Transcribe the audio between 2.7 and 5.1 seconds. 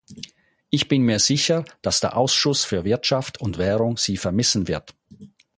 Wirtschaft und Währung Sie vermissen wird.